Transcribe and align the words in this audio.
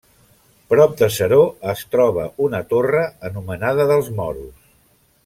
Prop 0.73 0.95
de 1.01 1.09
Seró 1.17 1.41
es 1.75 1.83
troba 1.95 2.25
una 2.49 2.63
torre 2.73 3.05
anomenada 3.31 3.87
dels 3.93 4.11
Moros. 4.21 4.57